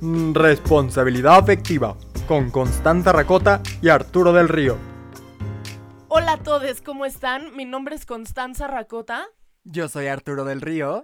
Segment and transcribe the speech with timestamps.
[0.00, 1.96] Responsabilidad afectiva
[2.28, 4.78] con Constanza Racota y Arturo del Río.
[6.06, 7.56] Hola a todos, ¿cómo están?
[7.56, 9.26] Mi nombre es Constanza Racota.
[9.64, 11.02] Yo soy Arturo del Río.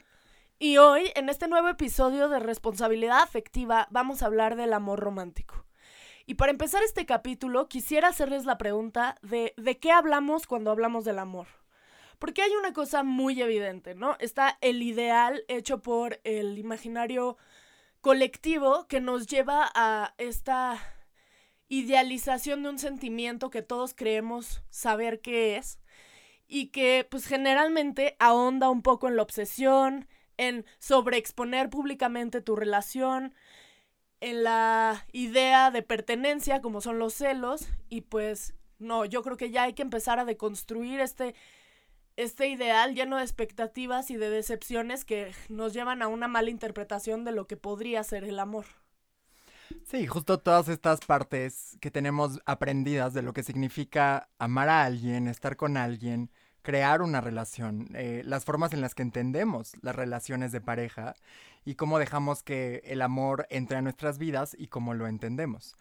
[0.60, 5.66] Y hoy, en este nuevo episodio de Responsabilidad Afectiva, vamos a hablar del amor romántico.
[6.24, 11.04] Y para empezar este capítulo, quisiera hacerles la pregunta de ¿de qué hablamos cuando hablamos
[11.04, 11.48] del amor?
[12.20, 14.16] Porque hay una cosa muy evidente, ¿no?
[14.20, 17.36] Está el ideal hecho por el imaginario
[18.04, 20.78] colectivo que nos lleva a esta
[21.68, 25.80] idealización de un sentimiento que todos creemos saber qué es
[26.46, 33.34] y que pues generalmente ahonda un poco en la obsesión, en sobreexponer públicamente tu relación,
[34.20, 39.50] en la idea de pertenencia como son los celos y pues no, yo creo que
[39.50, 41.34] ya hay que empezar a deconstruir este
[42.16, 47.24] este ideal lleno de expectativas y de decepciones que nos llevan a una mala interpretación
[47.24, 48.66] de lo que podría ser el amor.
[49.84, 55.26] Sí, justo todas estas partes que tenemos aprendidas de lo que significa amar a alguien,
[55.26, 56.30] estar con alguien,
[56.62, 61.14] crear una relación, eh, las formas en las que entendemos las relaciones de pareja
[61.64, 65.76] y cómo dejamos que el amor entre a nuestras vidas y cómo lo entendemos.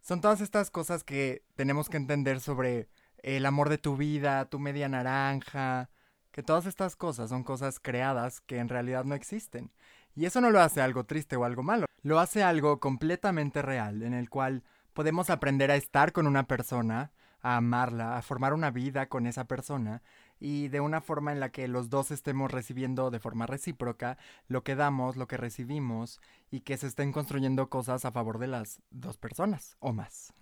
[0.00, 2.88] Son todas estas cosas que tenemos que entender sobre
[3.22, 5.90] el amor de tu vida, tu media naranja,
[6.30, 9.70] que todas estas cosas son cosas creadas que en realidad no existen.
[10.14, 14.02] Y eso no lo hace algo triste o algo malo, lo hace algo completamente real,
[14.02, 18.70] en el cual podemos aprender a estar con una persona, a amarla, a formar una
[18.70, 20.02] vida con esa persona
[20.38, 24.64] y de una forma en la que los dos estemos recibiendo de forma recíproca lo
[24.64, 28.80] que damos, lo que recibimos y que se estén construyendo cosas a favor de las
[28.90, 30.32] dos personas o más.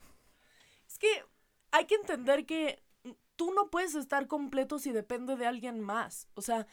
[0.87, 1.09] Es que
[1.71, 2.83] hay que entender que
[3.37, 6.29] tú no puedes estar completo si depende de alguien más.
[6.35, 6.67] O sea,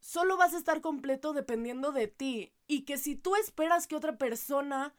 [0.00, 2.52] solo vas a estar completo dependiendo de ti.
[2.66, 4.94] Y que si tú esperas que otra persona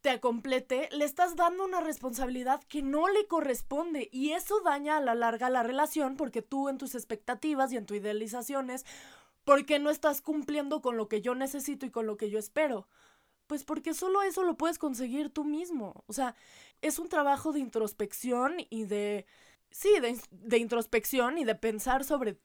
[0.00, 4.08] te complete, le estás dando una responsabilidad que no le corresponde.
[4.12, 7.86] Y eso daña a la larga la relación porque tú en tus expectativas y en
[7.86, 8.84] tus idealizaciones,
[9.44, 12.86] porque no estás cumpliendo con lo que yo necesito y con lo que yo espero.
[13.46, 16.04] Pues porque solo eso lo puedes conseguir tú mismo.
[16.06, 16.36] O sea,
[16.82, 19.26] es un trabajo de introspección y de...
[19.70, 22.38] Sí, de, de introspección y de pensar sobre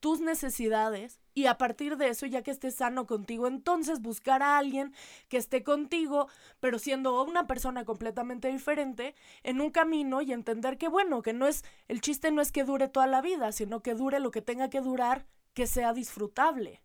[0.00, 4.58] tus necesidades y a partir de eso, ya que estés sano contigo, entonces buscar a
[4.58, 4.94] alguien
[5.28, 6.28] que esté contigo,
[6.60, 11.46] pero siendo una persona completamente diferente, en un camino y entender que bueno, que no
[11.46, 14.42] es, el chiste no es que dure toda la vida, sino que dure lo que
[14.42, 16.82] tenga que durar, que sea disfrutable.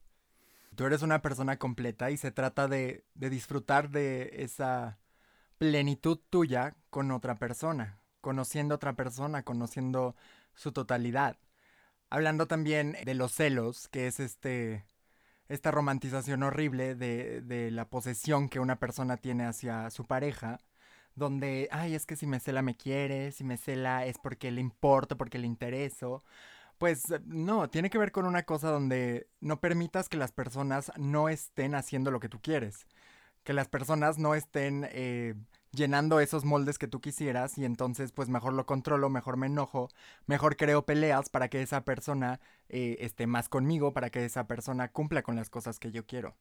[0.76, 5.01] Tú eres una persona completa y se trata de, de disfrutar de esa
[5.62, 10.16] plenitud tuya con otra persona, conociendo a otra persona, conociendo
[10.56, 11.38] su totalidad.
[12.10, 14.86] Hablando también de los celos, que es este
[15.50, 20.60] esta romantización horrible de, de la posesión que una persona tiene hacia su pareja,
[21.16, 24.62] donde, ay, es que si me cela me quiere, si me cela es porque le
[24.62, 26.24] importo, porque le intereso.
[26.80, 31.30] Pues no, tiene que ver con una cosa donde no permitas que las personas no
[31.30, 32.88] estén haciendo lo que tú quieres.
[33.44, 35.36] Que las personas no estén eh,
[35.72, 39.90] llenando esos moldes que tú quisieras y entonces pues mejor lo controlo, mejor me enojo,
[40.26, 42.40] mejor creo peleas para que esa persona
[42.70, 46.36] eh, esté más conmigo, para que esa persona cumpla con las cosas que yo quiero.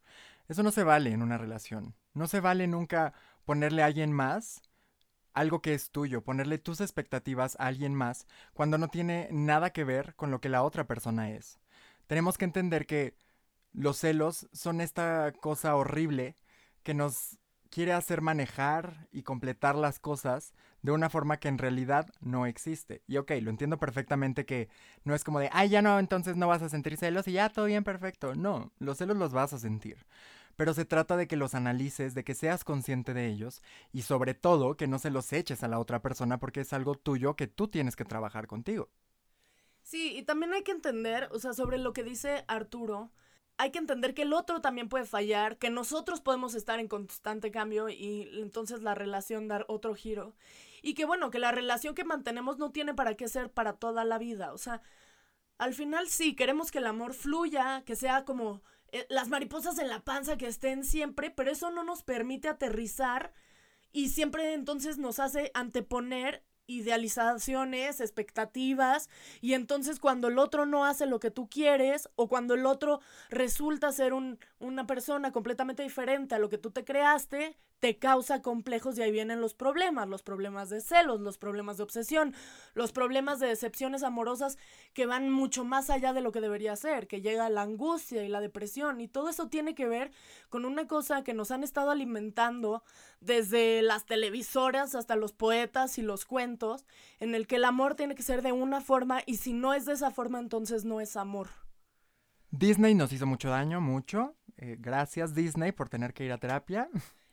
[0.48, 1.94] Eso no se vale en una relación.
[2.14, 3.14] No se vale nunca
[3.44, 4.62] ponerle a alguien más
[5.32, 9.84] algo que es tuyo, ponerle tus expectativas a alguien más cuando no tiene nada que
[9.84, 11.60] ver con lo que la otra persona es.
[12.06, 13.14] Tenemos que entender que
[13.72, 16.34] los celos son esta cosa horrible
[16.82, 17.38] que nos
[17.70, 23.02] quiere hacer manejar y completar las cosas de una forma que en realidad no existe.
[23.06, 24.68] Y ok, lo entiendo perfectamente que
[25.04, 27.48] no es como de, ay, ya no, entonces no vas a sentir celos y ya
[27.50, 28.34] todo bien perfecto.
[28.34, 30.06] No, los celos los vas a sentir
[30.56, 33.62] pero se trata de que los analices, de que seas consciente de ellos
[33.94, 36.96] y sobre todo que no se los eches a la otra persona porque es algo
[36.96, 38.90] tuyo que tú tienes que trabajar contigo.
[39.82, 43.10] Sí, y también hay que entender, o sea, sobre lo que dice Arturo,
[43.60, 47.50] hay que entender que el otro también puede fallar, que nosotros podemos estar en constante
[47.50, 50.34] cambio y entonces la relación dar otro giro.
[50.80, 54.02] Y que bueno, que la relación que mantenemos no tiene para qué ser para toda
[54.06, 54.54] la vida.
[54.54, 54.80] O sea,
[55.58, 58.62] al final sí, queremos que el amor fluya, que sea como
[58.92, 63.34] eh, las mariposas en la panza que estén siempre, pero eso no nos permite aterrizar
[63.92, 69.08] y siempre entonces nos hace anteponer idealizaciones, expectativas,
[69.40, 73.00] y entonces cuando el otro no hace lo que tú quieres, o cuando el otro
[73.28, 78.42] resulta ser un, una persona completamente diferente a lo que tú te creaste, te causa
[78.42, 82.34] complejos y ahí vienen los problemas, los problemas de celos, los problemas de obsesión,
[82.74, 84.58] los problemas de decepciones amorosas
[84.92, 88.28] que van mucho más allá de lo que debería ser, que llega la angustia y
[88.28, 90.12] la depresión y todo eso tiene que ver
[90.50, 92.84] con una cosa que nos han estado alimentando
[93.20, 96.59] desde las televisoras hasta los poetas y los cuentos,
[97.18, 99.84] en el que el amor tiene que ser de una forma y si no es
[99.84, 101.48] de esa forma entonces no es amor.
[102.50, 104.36] Disney nos hizo mucho daño, mucho.
[104.56, 106.88] Eh, gracias Disney por tener que ir a terapia.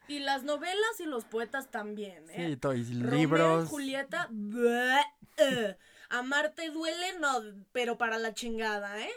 [0.08, 2.52] Y las novelas y los poetas también, ¿eh?
[2.52, 3.66] Sí, todo, y Romeo libros.
[3.66, 5.02] y Julieta, bleh,
[5.38, 5.78] eh.
[6.10, 7.42] amarte duele, no,
[7.74, 9.12] pero para la chingada, ¿eh?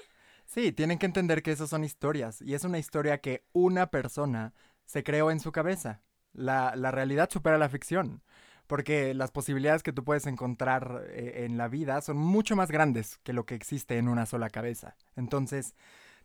[0.47, 2.43] Sí, tienen que entender que esas son historias.
[2.43, 4.53] Y es una historia que una persona
[4.85, 6.03] se creó en su cabeza.
[6.33, 8.23] La, la realidad supera la ficción.
[8.71, 13.19] Porque las posibilidades que tú puedes encontrar eh, en la vida son mucho más grandes
[13.25, 14.95] que lo que existe en una sola cabeza.
[15.17, 15.75] Entonces,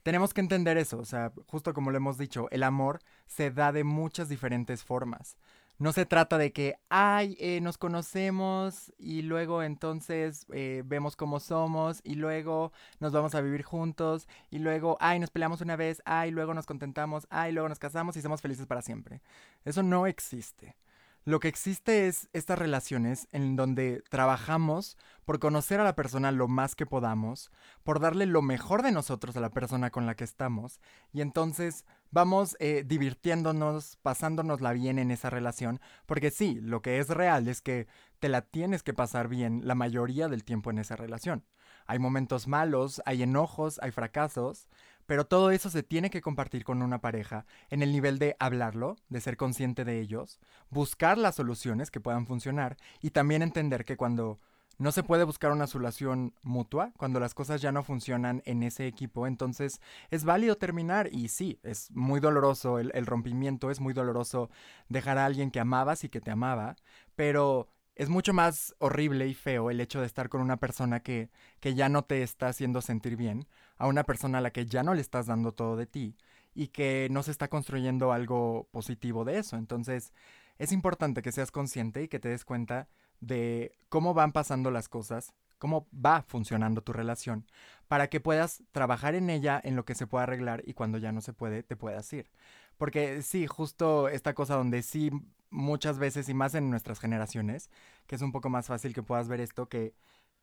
[0.03, 0.99] tenemos que entender eso.
[0.99, 5.37] O sea, justo como lo hemos dicho, el amor se da de muchas diferentes formas.
[5.79, 11.39] No se trata de que, ay, eh, nos conocemos y luego entonces eh, vemos cómo
[11.39, 15.99] somos y luego nos vamos a vivir juntos y luego, ay, nos peleamos una vez,
[16.05, 19.23] ay, luego nos contentamos, ay, luego nos casamos y somos felices para siempre.
[19.63, 20.75] Eso no existe.
[21.27, 24.95] Lo que existe es estas relaciones en donde trabajamos
[25.25, 27.49] por conocer a la persona lo más que podamos,
[27.83, 30.79] por darle lo mejor de nosotros a la persona con la que estamos,
[31.11, 37.09] y entonces vamos eh, divirtiéndonos, pasándonosla bien en esa relación, porque sí, lo que es
[37.09, 37.87] real es que
[38.19, 41.43] te la tienes que pasar bien la mayoría del tiempo en esa relación.
[41.87, 44.67] Hay momentos malos, hay enojos, hay fracasos,
[45.05, 48.97] pero todo eso se tiene que compartir con una pareja en el nivel de hablarlo,
[49.09, 53.97] de ser consciente de ellos, buscar las soluciones que puedan funcionar y también entender que
[53.97, 54.39] cuando
[54.77, 58.87] no se puede buscar una solución mutua, cuando las cosas ya no funcionan en ese
[58.87, 59.79] equipo, entonces
[60.09, 64.49] es válido terminar y sí, es muy doloroso el, el rompimiento, es muy doloroso
[64.89, 66.75] dejar a alguien que amabas y que te amaba,
[67.15, 71.29] pero es mucho más horrible y feo el hecho de estar con una persona que,
[71.61, 74.83] que ya no te está haciendo sentir bien, a una persona a la que ya
[74.83, 76.15] no le estás dando todo de ti
[76.53, 79.57] y que no se está construyendo algo positivo de eso.
[79.57, 80.13] Entonces,
[80.57, 82.87] es importante que seas consciente y que te des cuenta
[83.19, 87.45] de cómo van pasando las cosas, cómo va funcionando tu relación,
[87.87, 91.11] para que puedas trabajar en ella en lo que se pueda arreglar y cuando ya
[91.11, 92.31] no se puede, te puedas ir.
[92.77, 95.11] Porque sí, justo esta cosa donde sí
[95.49, 97.69] muchas veces y más en nuestras generaciones,
[98.07, 99.93] que es un poco más fácil que puedas ver esto, que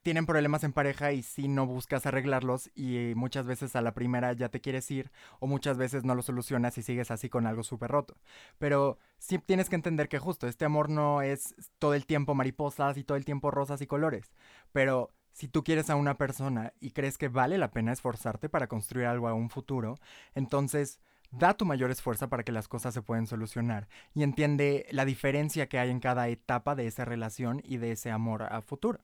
[0.02, 4.32] tienen problemas en pareja y si no buscas arreglarlos y muchas veces a la primera
[4.32, 5.10] ya te quieres ir
[5.40, 8.16] o muchas veces no lo solucionas y sigues así con algo súper roto.
[8.58, 12.96] Pero sí tienes que entender que justo este amor no es todo el tiempo mariposas
[12.96, 14.32] y todo el tiempo rosas y colores,
[14.72, 18.66] pero si tú quieres a una persona y crees que vale la pena esforzarte para
[18.66, 19.98] construir algo a un futuro,
[20.34, 21.00] entonces
[21.31, 25.69] da tu mayor esfuerzo para que las cosas se puedan solucionar y entiende la diferencia
[25.69, 29.00] que hay en cada etapa de esa relación y de ese amor a futuro.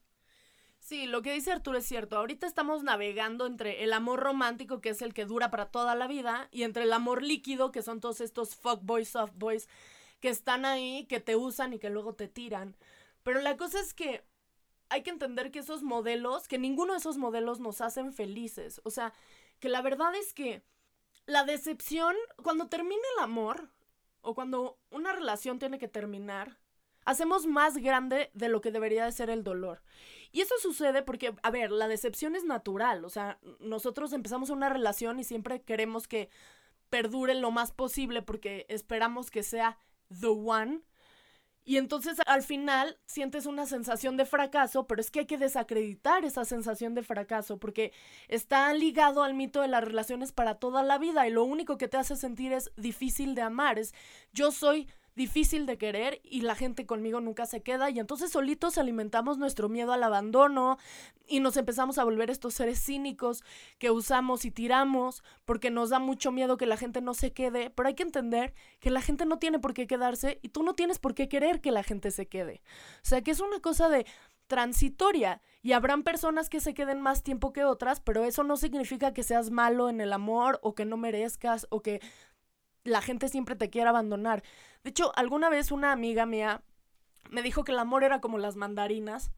[0.89, 2.17] Sí, lo que dice Arturo es cierto.
[2.17, 6.07] Ahorita estamos navegando entre el amor romántico, que es el que dura para toda la
[6.07, 9.69] vida, y entre el amor líquido, que son todos estos fuckboys, softboys,
[10.21, 12.75] que están ahí, que te usan y que luego te tiran.
[13.23, 14.25] Pero la cosa es que
[14.89, 18.81] hay que entender que esos modelos, que ninguno de esos modelos nos hacen felices.
[18.83, 19.13] O sea,
[19.61, 20.63] que la verdad es que
[21.27, 23.69] la decepción, cuando termina el amor,
[24.23, 26.57] o cuando una relación tiene que terminar,
[27.05, 29.83] hacemos más grande de lo que debería de ser el dolor.
[30.31, 33.05] Y eso sucede porque, a ver, la decepción es natural.
[33.05, 36.29] O sea, nosotros empezamos una relación y siempre queremos que
[36.91, 39.79] perdure lo más posible porque esperamos que sea
[40.21, 40.83] the one.
[41.65, 46.25] Y entonces al final sientes una sensación de fracaso, pero es que hay que desacreditar
[46.25, 47.93] esa sensación de fracaso porque
[48.29, 51.87] está ligado al mito de las relaciones para toda la vida y lo único que
[51.87, 53.93] te hace sentir es difícil de amar, es
[54.33, 58.79] yo soy difícil de querer y la gente conmigo nunca se queda y entonces solitos
[58.79, 60.79] alimentamos nuestro miedo al abandono
[61.27, 63.45] y nos empezamos a volver estos seres cínicos
[63.79, 67.69] que usamos y tiramos porque nos da mucho miedo que la gente no se quede,
[67.69, 70.73] pero hay que entender que la gente no tiene por qué quedarse y tú no
[70.73, 72.63] tienes por qué querer que la gente se quede.
[73.03, 74.07] O sea, que es una cosa de
[74.47, 79.13] transitoria y habrán personas que se queden más tiempo que otras, pero eso no significa
[79.13, 82.01] que seas malo en el amor o que no merezcas o que
[82.85, 84.43] la gente siempre te quiera abandonar.
[84.85, 86.63] De hecho, alguna vez una amiga mía
[87.31, 89.31] me dijo que el amor era como las mandarinas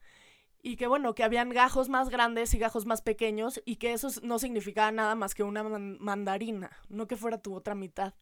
[0.62, 4.08] y que bueno, que habían gajos más grandes y gajos más pequeños y que eso
[4.22, 8.14] no significaba nada más que una mandarina, no que fuera tu otra mitad.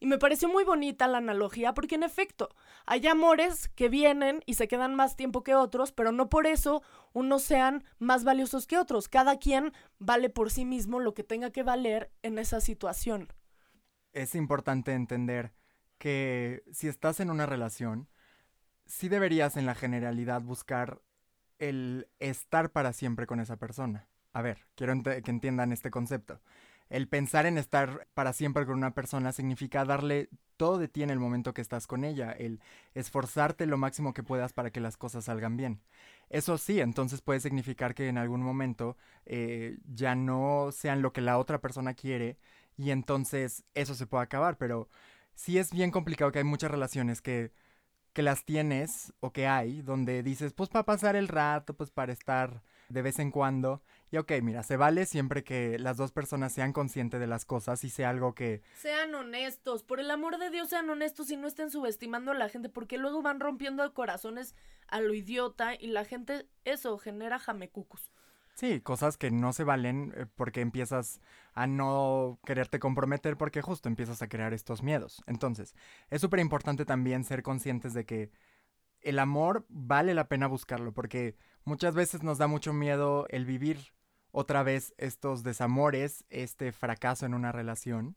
[0.00, 2.50] Y me pareció muy bonita la analogía porque en efecto,
[2.86, 6.82] hay amores que vienen y se quedan más tiempo que otros, pero no por eso
[7.12, 9.08] unos sean más valiosos que otros.
[9.08, 13.28] Cada quien vale por sí mismo lo que tenga que valer en esa situación.
[14.12, 15.52] Es importante entender
[15.98, 18.08] que si estás en una relación,
[18.86, 21.00] sí deberías en la generalidad buscar
[21.58, 24.08] el estar para siempre con esa persona.
[24.32, 26.40] A ver, quiero que entiendan este concepto.
[26.88, 31.10] El pensar en estar para siempre con una persona significa darle todo de ti en
[31.10, 32.60] el momento que estás con ella, el
[32.94, 35.80] esforzarte lo máximo que puedas para que las cosas salgan bien.
[36.30, 38.96] Eso sí, entonces puede significar que en algún momento
[39.26, 42.38] eh, ya no sean lo que la otra persona quiere
[42.78, 44.88] y entonces eso se puede acabar, pero
[45.34, 47.52] sí es bien complicado que hay muchas relaciones que,
[48.12, 52.12] que las tienes o que hay donde dices, pues para pasar el rato, pues para
[52.12, 53.82] estar de vez en cuando.
[54.10, 57.82] Y ok, mira, se vale siempre que las dos personas sean conscientes de las cosas
[57.84, 58.62] y sea algo que...
[58.76, 62.48] Sean honestos, por el amor de Dios sean honestos y no estén subestimando a la
[62.48, 64.54] gente porque luego van rompiendo corazones
[64.86, 68.10] a lo idiota y la gente eso genera jamecucos.
[68.58, 71.20] Sí, cosas que no se valen eh, porque empiezas
[71.54, 75.22] a no quererte comprometer porque justo empiezas a crear estos miedos.
[75.28, 75.76] Entonces,
[76.10, 78.32] es súper importante también ser conscientes de que
[79.00, 83.94] el amor vale la pena buscarlo porque muchas veces nos da mucho miedo el vivir
[84.32, 88.16] otra vez estos desamores, este fracaso en una relación.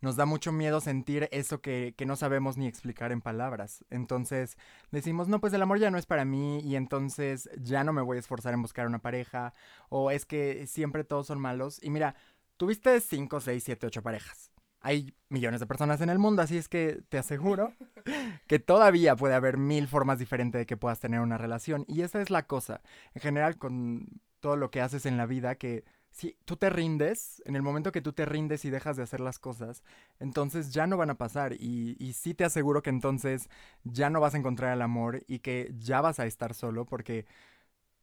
[0.00, 3.84] Nos da mucho miedo sentir eso que, que, no sabemos ni explicar en palabras.
[3.90, 4.56] Entonces
[4.90, 8.02] decimos, no, pues el amor ya no es para mí y entonces ya no me
[8.02, 9.52] voy a esforzar en buscar una pareja
[9.88, 11.82] o es que siempre todos son malos.
[11.82, 12.14] Y mira,
[12.56, 16.68] tuviste 5, 6, 7, 8 parejas hay millones de personas en el mundo, así es
[16.68, 17.74] que te aseguro
[18.46, 21.84] que todavía puede haber mil formas diferentes de que puedas tener una relación.
[21.86, 22.80] Y esa es la cosa,
[23.14, 27.42] en general con todo lo que haces en la vida, que si tú te rindes,
[27.46, 29.82] en el momento que tú te rindes y dejas de hacer las cosas,
[30.18, 31.54] entonces ya no van a pasar.
[31.54, 33.48] Y, y sí te aseguro que entonces
[33.84, 37.26] ya no vas a encontrar el amor y que ya vas a estar solo porque...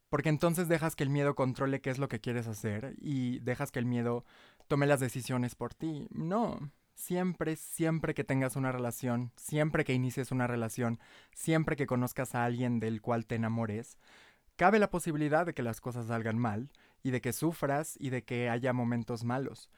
[0.09, 3.71] Porque entonces dejas que el miedo controle qué es lo que quieres hacer y dejas
[3.71, 4.23] que el miedo
[4.67, 6.07] tome las decisiones por ti.
[6.11, 6.71] No.
[6.95, 10.99] Siempre, siempre que tengas una relación, siempre que inicies una relación,
[11.33, 13.97] siempre que conozcas a alguien del cual te enamores,
[14.55, 16.71] cabe la posibilidad de que las cosas salgan mal
[17.03, 19.69] y de que sufras y de que haya momentos malos.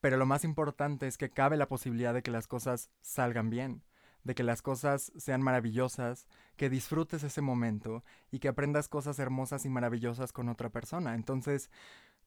[0.00, 3.82] Pero lo más importante es que cabe la posibilidad de que las cosas salgan bien,
[4.24, 6.26] de que las cosas sean maravillosas,
[6.56, 11.14] que disfrutes ese momento y que aprendas cosas hermosas y maravillosas con otra persona.
[11.14, 11.70] Entonces,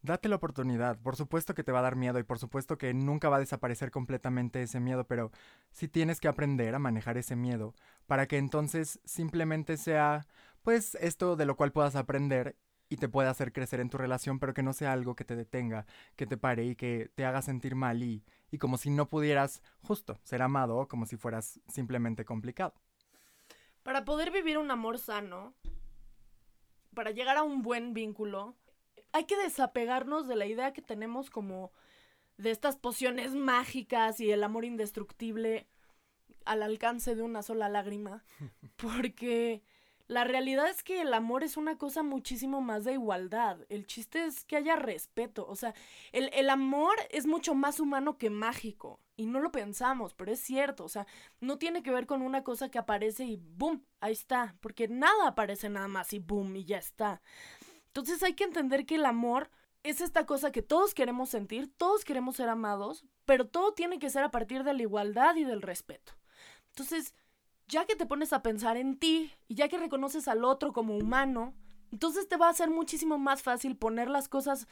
[0.04, 1.00] Date la oportunidad.
[1.00, 3.40] Por supuesto que te va a dar miedo y por supuesto que nunca va a
[3.40, 5.32] desaparecer completamente ese miedo, pero
[5.72, 7.74] sí tienes que aprender a manejar ese miedo
[8.06, 10.28] para que entonces simplemente sea,
[10.62, 12.58] pues, esto de lo cual puedas aprender
[12.94, 15.36] y te pueda hacer crecer en tu relación, pero que no sea algo que te
[15.36, 19.10] detenga, que te pare y que te haga sentir mal y, y como si no
[19.10, 22.76] pudieras justo ser amado, como si fueras simplemente complicado.
[23.82, 25.56] Para poder vivir un amor sano,
[26.94, 28.56] para llegar a un buen vínculo,
[29.12, 31.72] hay que desapegarnos de la idea que tenemos como
[32.38, 35.68] de estas pociones mágicas y el amor indestructible
[36.46, 38.24] al alcance de una sola lágrima.
[38.76, 39.64] Porque
[40.14, 43.58] la realidad es que el amor es una cosa muchísimo más de igualdad.
[43.70, 45.46] El chiste es que haya respeto.
[45.48, 45.74] O sea,
[46.12, 49.00] el, el, amor es mucho más humano que mágico.
[49.16, 50.84] Y no lo pensamos, pero es cierto.
[50.84, 51.08] O sea,
[51.40, 53.84] no tiene que ver con una cosa que aparece y ¡boom!
[54.02, 54.56] Ahí está.
[54.62, 56.56] Porque nada aparece nada más y ¡boom!
[56.58, 57.22] y ya está.
[57.88, 59.50] Entonces hay que entender que el amor
[59.82, 64.12] es esta cosa que todos queremos sentir, todos queremos ser amados, pero todo tiene que
[64.12, 66.14] ser a partir de la igualdad y del respeto.
[66.70, 67.14] Entonces,
[67.68, 70.98] ya que te pones a pensar en ti y ya que reconoces al otro como
[70.98, 71.54] humano,
[71.92, 74.68] entonces te va a ser muchísimo más fácil poner las cosas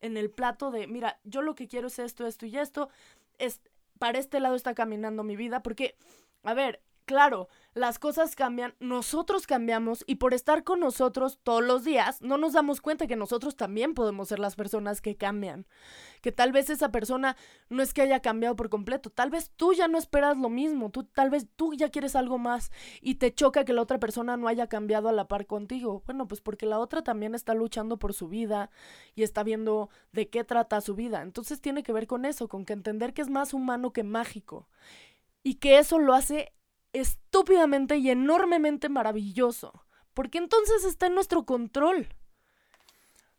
[0.00, 2.88] en el plato de, mira, yo lo que quiero es esto, esto y esto,
[3.38, 3.60] es,
[3.98, 5.96] para este lado está caminando mi vida, porque,
[6.42, 11.82] a ver, Claro, las cosas cambian, nosotros cambiamos y por estar con nosotros todos los
[11.82, 15.66] días no nos damos cuenta que nosotros también podemos ser las personas que cambian.
[16.20, 17.36] Que tal vez esa persona
[17.70, 20.90] no es que haya cambiado por completo, tal vez tú ya no esperas lo mismo,
[20.90, 24.36] tú tal vez tú ya quieres algo más y te choca que la otra persona
[24.36, 26.04] no haya cambiado a la par contigo.
[26.06, 28.70] Bueno, pues porque la otra también está luchando por su vida
[29.16, 31.22] y está viendo de qué trata su vida.
[31.22, 34.68] Entonces tiene que ver con eso, con que entender que es más humano que mágico
[35.42, 36.52] y que eso lo hace
[36.92, 39.84] estúpidamente y enormemente maravilloso.
[40.14, 42.08] Porque entonces está en nuestro control.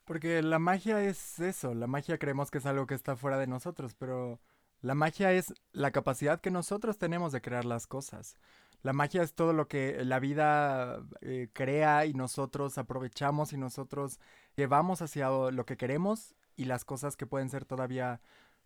[0.06, 3.48] Porque la magia es eso, la magia creemos que es algo que está fuera de
[3.48, 4.42] nosotros, pero
[4.82, 8.36] la magia es la capacidad que nosotros tenemos de crear las cosas.
[8.82, 14.20] La magia es todo lo que la vida eh, crea y nosotros aprovechamos y nosotros
[14.58, 18.20] llevamos hacia lo que queremos y las cosas que pueden ser todavía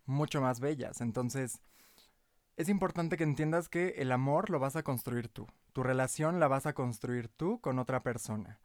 [0.07, 1.01] mucho más bellas.
[1.01, 1.61] Entonces,
[2.57, 5.47] es importante que entiendas que el amor lo vas a construir tú.
[5.73, 8.59] Tu relación la vas a construir tú con otra persona.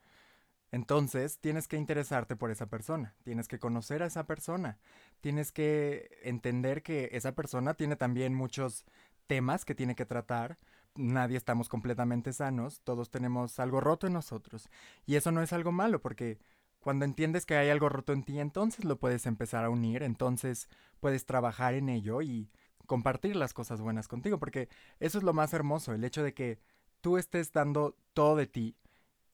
[0.70, 4.78] Entonces, tienes que interesarte por esa persona, tienes que conocer a esa persona,
[5.20, 8.86] tienes que entender que esa persona tiene también muchos
[9.26, 10.58] temas que tiene que tratar.
[10.94, 14.70] Nadie estamos completamente sanos, todos tenemos algo roto en nosotros.
[15.04, 16.38] Y eso no es algo malo, porque
[16.80, 20.70] cuando entiendes que hay algo roto en ti, entonces lo puedes empezar a unir, entonces
[21.00, 22.50] puedes trabajar en ello y
[22.92, 24.68] compartir las cosas buenas contigo, porque
[25.00, 26.58] eso es lo más hermoso, el hecho de que
[27.00, 28.76] tú estés dando todo de ti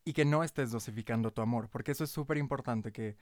[0.04, 3.16] y que no estés dosificando tu amor, porque eso es súper importante que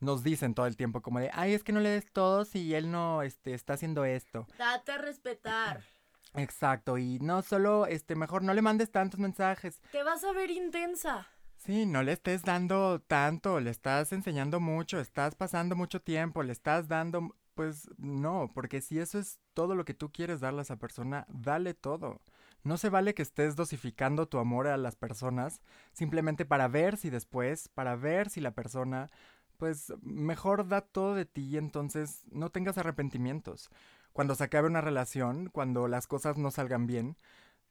[0.00, 2.74] nos dicen todo el tiempo como de, ay, es que no le des todo si
[2.74, 4.46] él no este, está haciendo esto.
[4.56, 5.84] Date a respetar.
[6.32, 9.82] Exacto, y no solo, este, mejor no le mandes tantos mensajes.
[9.90, 11.28] Te vas a ver intensa.
[11.58, 16.52] Sí, no le estés dando tanto, le estás enseñando mucho, estás pasando mucho tiempo, le
[16.52, 17.36] estás dando...
[17.54, 21.26] Pues no, porque si eso es todo lo que tú quieres darle a esa persona,
[21.28, 22.22] dale todo.
[22.64, 25.60] No se vale que estés dosificando tu amor a las personas
[25.92, 29.10] simplemente para ver si después, para ver si la persona,
[29.58, 33.70] pues mejor da todo de ti y entonces no tengas arrepentimientos.
[34.12, 37.16] Cuando se acabe una relación, cuando las cosas no salgan bien,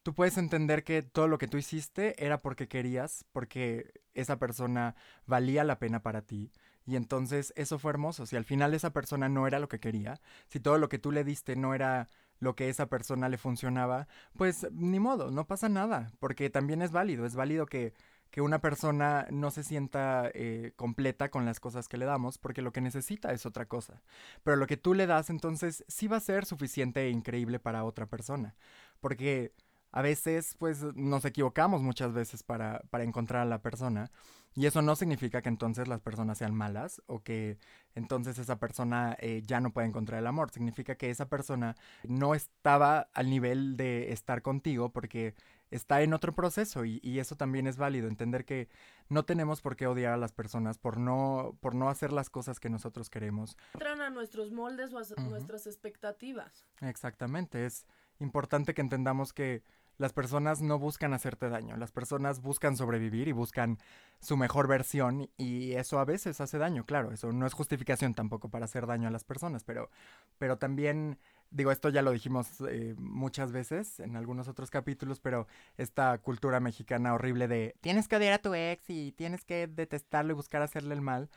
[0.03, 4.95] tú puedes entender que todo lo que tú hiciste era porque querías, porque esa persona
[5.25, 6.51] valía la pena para ti.
[6.91, 8.25] Y entonces eso fue hermoso.
[8.25, 10.19] Si al final esa persona no era lo que quería,
[10.50, 14.10] si todo lo que tú le diste no era lo que esa persona le funcionaba,
[14.36, 17.93] pues ni modo, no pasa nada, porque también es válido, es válido que,
[18.29, 22.62] que una persona no se sienta eh, completa con las cosas que le damos, porque
[22.62, 24.01] lo que necesita es otra cosa.
[24.43, 27.86] Pero lo que tú le das entonces sí va a ser suficiente e increíble para
[27.86, 28.53] otra persona,
[29.00, 29.53] porque
[29.91, 34.12] a veces pues nos equivocamos muchas veces para, para encontrar a la persona
[34.53, 37.57] y eso no significa que entonces las personas sean malas o que
[37.95, 40.51] entonces esa persona eh, ya no puede encontrar el amor.
[40.51, 45.36] Significa que esa persona no estaba al nivel de estar contigo porque
[45.69, 48.10] está en otro proceso y, y, eso también es válido.
[48.10, 48.67] Entender que
[49.07, 52.60] no tenemos por qué odiar a las personas por no, por no hacer las cosas
[52.60, 53.57] que nosotros queremos.
[53.74, 55.29] Entran a nuestros moldes o a uh -huh.
[55.29, 56.65] nuestras expectativas.
[56.81, 57.65] Exactamente.
[57.65, 57.86] Es
[58.19, 59.63] importante que entendamos que
[60.01, 63.77] las personas no buscan hacerte daño, las personas buscan sobrevivir y buscan
[64.20, 68.50] su mejor versión y eso a veces hace daño, claro, eso no es justificación tampoco
[68.50, 69.91] para hacer daño a las personas, pero,
[70.39, 71.20] pero también,
[71.51, 75.46] digo, esto ya lo dijimos eh, muchas veces en algunos otros capítulos, pero
[75.77, 80.31] esta cultura mexicana horrible de tienes que odiar a tu ex y tienes que detestarlo
[80.31, 81.29] y buscar hacerle el mal,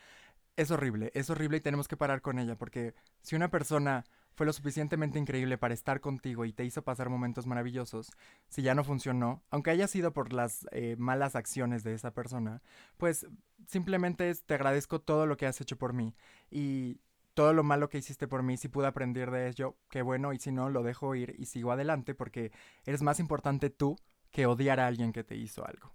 [0.57, 4.47] es horrible, es horrible y tenemos que parar con ella, porque si una persona fue
[4.47, 8.11] lo suficientemente increíble para estar contigo y te hizo pasar momentos maravillosos,
[8.49, 12.62] si ya no funcionó, aunque haya sido por las eh, malas acciones de esa persona,
[12.97, 13.27] pues
[13.66, 16.14] simplemente te agradezco todo lo que has hecho por mí
[16.51, 17.01] y
[17.35, 20.38] todo lo malo que hiciste por mí, si pude aprender de ello, qué bueno, y
[20.38, 22.53] si no, lo dejo ir y sigo adelante porque
[22.87, 23.97] eres más importante tú
[24.31, 25.92] que odiar a alguien que te hizo algo.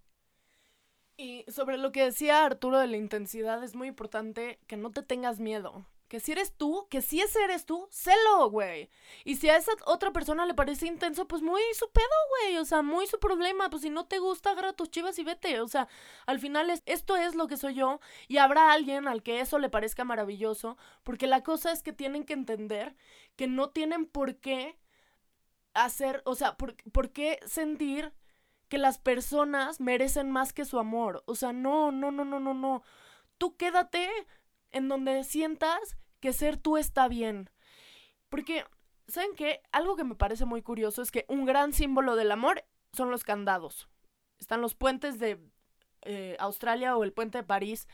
[1.18, 5.04] Y sobre lo que decía Arturo de la intensidad, es muy importante que no te
[5.04, 5.86] tengas miedo.
[6.10, 8.90] Que si eres tú, que si ese eres tú, celo, güey.
[9.24, 12.08] Y si a esa otra persona le parece intenso, pues muy su pedo,
[12.42, 12.58] güey.
[12.58, 13.70] O sea, muy su problema.
[13.70, 15.62] Pues si no te gusta, agarra tus chivas y vete.
[15.62, 15.88] O sea,
[16.26, 18.00] al final es, esto es lo que soy yo.
[18.28, 20.78] Y habrá alguien al que eso le parezca maravilloso.
[21.04, 22.96] Porque la cosa es que tienen que entender
[23.36, 24.78] que no tienen por qué
[25.74, 28.14] hacer, o sea, por, por qué sentir
[28.70, 31.24] que las personas merecen más que su amor.
[31.26, 32.84] O sea, no, no, no, no, no, no.
[33.38, 34.10] Tú quédate
[34.72, 37.50] en donde sientas que ser tú está bien.
[38.30, 38.66] Porque,
[39.08, 39.62] ¿saben qué?
[39.72, 43.24] Algo que me parece muy curioso es que un gran símbolo del amor son los
[43.24, 43.90] candados.
[44.40, 45.40] Están los puentes de
[46.04, 47.88] eh, Australia o el puente de París,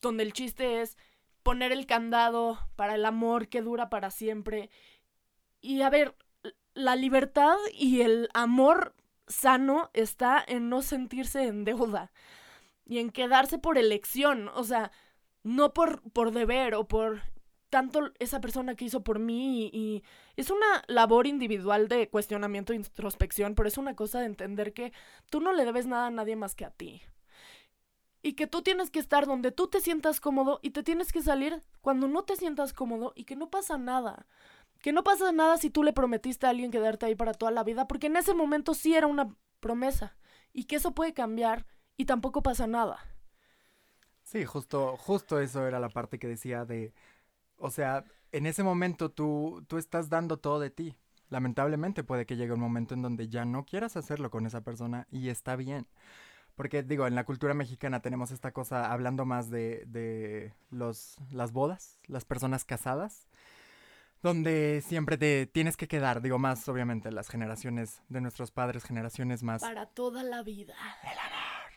[0.00, 0.96] donde el chiste es
[1.42, 4.70] poner el candado para el amor que dura para siempre.
[5.60, 6.16] Y a ver,
[6.74, 8.94] la libertad y el amor
[9.28, 12.12] sano está en no sentirse en deuda
[12.84, 14.48] y en quedarse por elección.
[14.48, 14.90] O sea,
[15.44, 17.22] no por, por deber o por
[17.74, 20.04] tanto esa persona que hizo por mí y,
[20.36, 24.92] es una labor individual de cuestionamiento e introspección, pero es una cosa de entender que
[25.28, 27.02] tú no le debes nada a nadie más que a ti.
[28.22, 31.20] Y que tú tienes que estar donde tú te sientas cómodo y te tienes que
[31.20, 34.26] salir cuando no te sientas cómodo y que no pasa nada.
[34.80, 37.64] Que no pasa nada si tú le prometiste a alguien quedarte ahí para toda la
[37.64, 40.16] vida, porque en ese momento sí era una promesa
[40.52, 43.13] y que eso puede cambiar y tampoco pasa nada.
[44.24, 46.92] Sí, justo, justo eso era la parte que decía de,
[47.58, 50.96] o sea, en ese momento tú, tú estás dando todo de ti.
[51.28, 55.06] Lamentablemente puede que llegue un momento en donde ya no quieras hacerlo con esa persona
[55.10, 55.86] y está bien.
[56.56, 61.52] Porque digo, en la cultura mexicana tenemos esta cosa, hablando más de, de los, las
[61.52, 63.28] bodas, las personas casadas,
[64.22, 69.42] donde siempre te tienes que quedar, digo más obviamente las generaciones de nuestros padres, generaciones
[69.42, 69.62] más.
[69.62, 70.74] Para toda la vida.
[71.02, 71.72] El amor.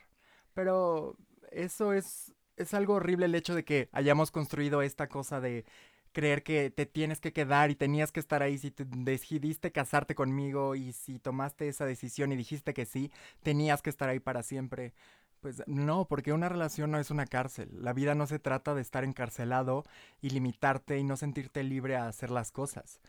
[0.53, 1.17] Pero
[1.51, 5.65] eso es, es algo horrible el hecho de que hayamos construido esta cosa de
[6.11, 10.15] creer que te tienes que quedar y tenías que estar ahí si te decidiste casarte
[10.15, 13.11] conmigo y si tomaste esa decisión y dijiste que sí,
[13.43, 14.93] tenías que estar ahí para siempre.
[15.41, 17.69] Pues no, porque una relación no es una cárcel.
[17.71, 19.83] La vida no se trata de estar encarcelado
[20.19, 22.99] y limitarte y no sentirte libre a hacer las cosas.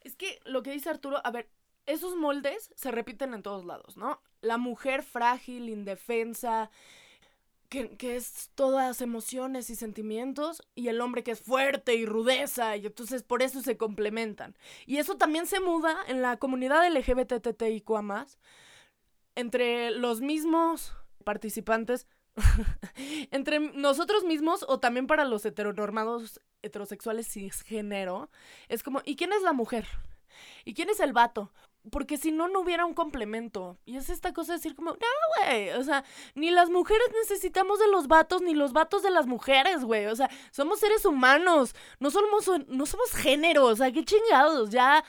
[0.00, 1.48] Es que lo que dice Arturo, a ver,
[1.86, 4.20] esos moldes se repiten en todos lados, ¿no?
[4.40, 6.70] La mujer frágil, indefensa,
[7.68, 12.86] que, es todas emociones y sentimientos, y el hombre que es fuerte y rudeza, y
[12.86, 14.56] entonces por eso se complementan.
[14.86, 18.26] Y eso también se muda en la comunidad LGBTTIQA,
[19.34, 22.06] entre los mismos participantes
[23.30, 28.30] entre nosotros mismos o también para los heteronormados heterosexuales cisgénero,
[28.68, 29.86] es como, ¿y quién es la mujer?
[30.64, 31.52] ¿Y quién es el vato?
[31.90, 33.76] Porque si no, no hubiera un complemento.
[33.84, 37.78] Y es esta cosa de decir como, no, güey, o sea, ni las mujeres necesitamos
[37.78, 40.06] de los vatos, ni los vatos de las mujeres, güey.
[40.06, 45.04] O sea, somos seres humanos, no somos, no somos género, o sea, qué chingados, ya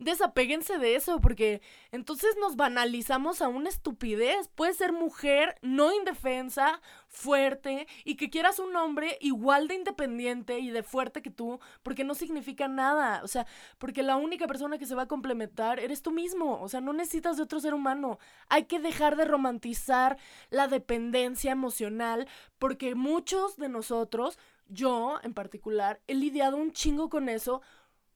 [0.00, 1.60] desapéguense de eso, porque
[1.92, 4.48] entonces nos banalizamos a una estupidez.
[4.48, 10.70] Puede ser mujer, no indefensa, fuerte, y que quieras un hombre igual de independiente y
[10.70, 13.20] de fuerte que tú, porque no significa nada.
[13.22, 13.46] O sea,
[13.78, 16.60] porque la única persona que se va a complementar eres tú mismo.
[16.60, 18.18] O sea, no necesitas de otro ser humano.
[18.48, 20.16] Hay que dejar de romantizar
[20.48, 22.26] la dependencia emocional,
[22.58, 27.60] porque muchos de nosotros, yo en particular, he lidiado un chingo con eso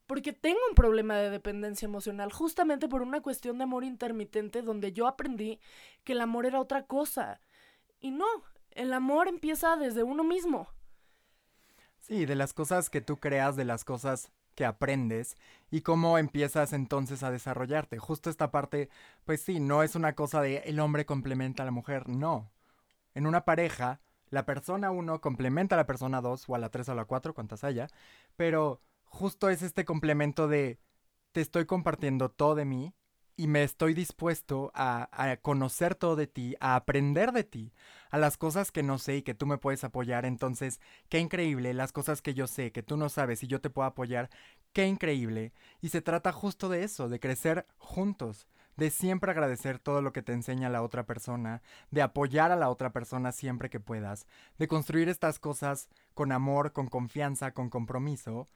[0.07, 4.93] porque tengo un problema de dependencia emocional, justamente por una cuestión de amor intermitente donde
[4.93, 5.59] yo aprendí
[6.03, 7.39] que el amor era otra cosa.
[7.99, 8.25] Y no,
[8.71, 10.67] el amor empieza desde uno mismo.
[11.99, 15.35] Sí, de las cosas que tú creas, de las cosas que aprendes
[15.69, 17.97] y cómo empiezas entonces a desarrollarte.
[17.97, 18.89] Justo esta parte,
[19.25, 22.51] pues sí, no es una cosa de el hombre complementa a la mujer, no.
[23.15, 26.89] En una pareja, la persona uno complementa a la persona dos o a la tres
[26.89, 27.87] o a la cuatro, cuantas haya,
[28.35, 30.79] pero justo es este complemento de
[31.31, 32.93] te estoy compartiendo todo de mí
[33.37, 37.73] y me estoy dispuesto a, conocer todo de ti, a aprender de ti,
[38.09, 40.25] a las cosas que no sé y que tú me puedes apoyar.
[40.25, 43.69] Entonces, qué increíble, las cosas que yo sé, que tú no sabes y yo te
[43.69, 44.29] puedo apoyar,
[44.71, 45.53] qué increíble.
[45.81, 50.21] Y se trata justo de eso, de crecer juntos, de siempre agradecer todo lo que
[50.21, 54.67] te enseña la otra persona, de apoyar a la otra persona siempre que puedas, de
[54.67, 58.47] construir estas cosas con amor, con confianza, con compromiso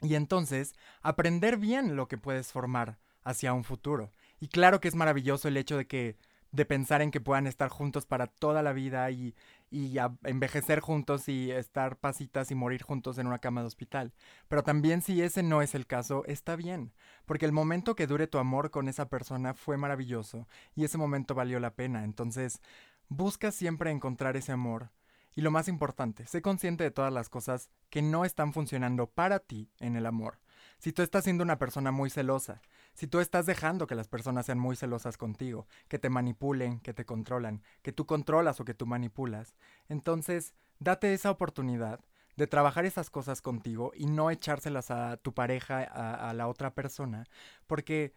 [0.00, 4.12] y entonces aprender bien lo que puedes formar hacia un futuro.
[4.40, 6.16] Y claro que es maravilloso el hecho de que
[6.50, 9.34] de pensar en que puedan estar juntos para toda la vida y,
[9.70, 14.14] y envejecer juntos y estar pasitas y morir juntos en una cama de hospital.
[14.48, 16.92] Pero también si ese no es el caso, está bien,
[17.26, 21.34] porque el momento que dure tu amor con esa persona fue maravilloso y ese momento
[21.34, 22.04] valió la pena.
[22.04, 22.62] Entonces,
[23.08, 24.90] busca siempre encontrar ese amor
[25.38, 29.38] y lo más importante, sé consciente de todas las cosas que no están funcionando para
[29.38, 30.40] ti en el amor.
[30.80, 32.60] Si tú estás siendo una persona muy celosa,
[32.92, 36.92] si tú estás dejando que las personas sean muy celosas contigo, que te manipulen, que
[36.92, 39.54] te controlan, que tú controlas o que tú manipulas,
[39.88, 42.00] entonces date esa oportunidad
[42.34, 46.74] de trabajar esas cosas contigo y no echárselas a tu pareja, a, a la otra
[46.74, 47.28] persona,
[47.68, 48.12] porque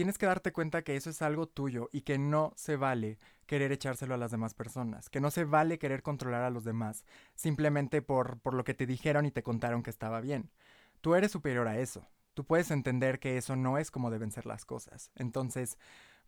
[0.00, 3.70] tienes que darte cuenta que eso es algo tuyo y que no se vale querer
[3.70, 8.00] echárselo a las demás personas, que no se vale querer controlar a los demás simplemente
[8.00, 10.50] por, por lo que te dijeron y te contaron que estaba bien.
[11.02, 12.08] Tú eres superior a eso.
[12.32, 15.10] Tú puedes entender que eso no es como deben ser las cosas.
[15.16, 15.76] Entonces,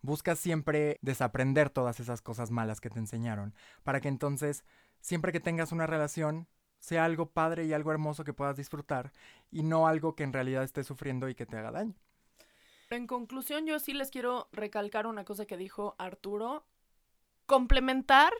[0.03, 4.65] busca siempre desaprender todas esas cosas malas que te enseñaron, para que entonces,
[5.01, 9.11] siempre que tengas una relación, sea algo padre y algo hermoso que puedas disfrutar,
[9.49, 11.95] y no algo que en realidad estés sufriendo y que te haga daño.
[12.93, 16.67] En conclusión, yo sí les quiero recalcar una cosa que dijo Arturo
[17.47, 18.31] complementar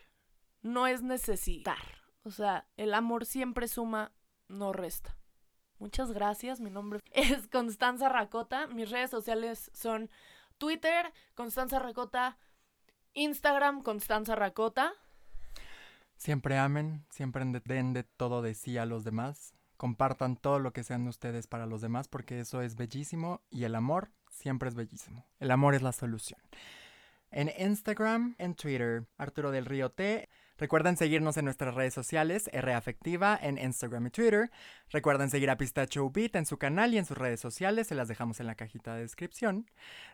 [0.61, 2.03] no es necesitar.
[2.23, 4.11] O sea, el amor siempre suma,
[4.47, 5.17] no resta.
[5.79, 6.61] Muchas gracias.
[6.61, 8.67] Mi nombre es Constanza Racota.
[8.67, 10.11] Mis redes sociales son
[10.59, 12.37] Twitter, Constanza Racota,
[13.13, 14.93] Instagram, Constanza Racota.
[16.15, 19.55] Siempre amen, siempre den de todo de sí a los demás.
[19.77, 23.73] Compartan todo lo que sean ustedes para los demás porque eso es bellísimo y el
[23.75, 25.25] amor siempre es bellísimo.
[25.39, 26.39] El amor es la solución
[27.33, 30.29] en Instagram, en Twitter, Arturo del Río T.
[30.57, 34.51] Recuerden seguirnos en nuestras redes sociales, Rafectiva en Instagram y Twitter.
[34.91, 38.07] Recuerden seguir a Pistacho Beat en su canal y en sus redes sociales, se las
[38.07, 39.65] dejamos en la cajita de descripción.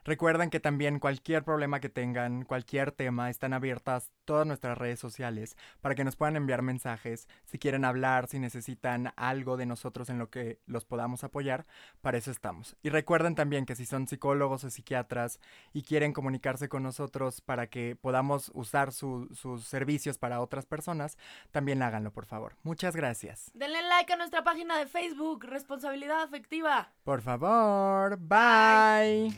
[0.06, 5.58] Recuerden que también cualquier problema que tengan, cualquier tema, están abiertas todas nuestras redes sociales
[5.82, 10.19] para que nos puedan enviar mensajes si quieren hablar, si necesitan algo de nosotros en
[10.19, 11.65] lo que los podamos apoyar,
[11.99, 12.78] para eso estamos.
[12.82, 15.41] Y recuerden también que si son psicólogos o psiquiatras
[15.73, 21.18] y quieren comunicarse con nosotros para que podamos usar sus servicios para otras personas,
[21.52, 22.56] también háganlo, por favor.
[22.63, 23.52] Muchas gracias.
[23.54, 26.92] Denle like a nuestra página de Facebook, Responsabilidad Afectiva.
[27.04, 29.34] Por favor, bye.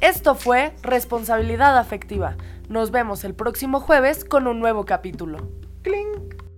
[0.00, 2.36] Esto fue Responsabilidad Afectiva.
[2.68, 5.50] Nos vemos el próximo jueves con un nuevo capítulo.
[5.82, 6.49] Clink.